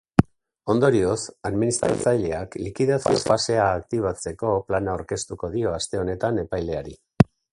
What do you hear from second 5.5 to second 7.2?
dio aste honetan epaileari.